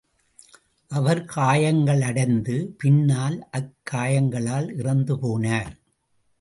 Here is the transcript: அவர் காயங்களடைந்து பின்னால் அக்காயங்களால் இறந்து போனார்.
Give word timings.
அவர் 0.91 1.21
காயங்களடைந்து 1.35 2.55
பின்னால் 2.77 3.37
அக்காயங்களால் 3.51 4.77
இறந்து 4.77 5.15
போனார். 5.15 5.71